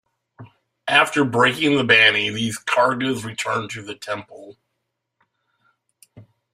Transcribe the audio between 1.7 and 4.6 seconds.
the Banni, these karagas return to the temples.